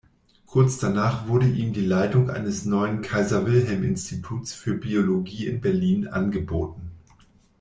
Kurz 0.47 0.79
danach 0.79 1.27
wurde 1.27 1.47
ihm 1.47 1.73
die 1.73 1.85
Leitung 1.85 2.31
eines 2.31 2.65
neuen 2.65 3.03
Kaiser-Wilhelm-Instituts 3.03 4.51
für 4.51 4.73
Biologie 4.73 5.45
in 5.45 5.61
Berlin 5.61 6.07
angeboten. 6.07 6.89